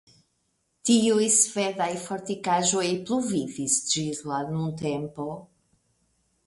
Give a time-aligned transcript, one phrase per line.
[0.89, 5.31] Tiuj svedaj fortikaĵoj pluvivis ĝis la nuntempo.